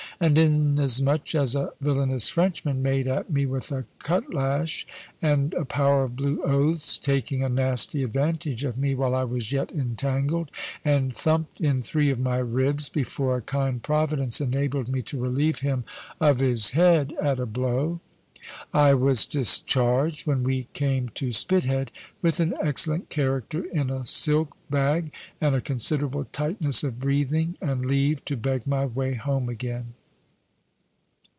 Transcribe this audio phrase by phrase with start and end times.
[0.21, 4.85] And inasmuch as a villanous Frenchman made at me with a cutlash,
[5.19, 9.51] and a power of blue oaths (taking a nasty advantage of me, while I was
[9.51, 10.51] yet entangled),
[10.85, 15.61] and thumped in three of my ribs before a kind Providence enabled me to relieve
[15.61, 15.85] him
[16.19, 17.99] of his head at a blow
[18.71, 21.89] I was discharged, when we came to Spithead,
[22.21, 27.83] with an excellent character in a silk bag, and a considerable tightness of breathing, and
[27.83, 29.95] leave to beg my way home again.